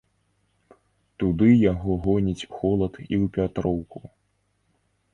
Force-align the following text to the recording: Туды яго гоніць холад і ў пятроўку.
Туды 1.25 1.49
яго 1.71 1.91
гоніць 2.07 2.49
холад 2.57 2.93
і 3.05 3.07
ў 3.07 3.25
пятроўку. 3.39 3.99